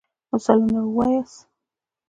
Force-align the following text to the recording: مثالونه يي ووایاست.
مثالونه 0.33 0.77
يي 0.81 0.87
ووایاست. 0.87 1.39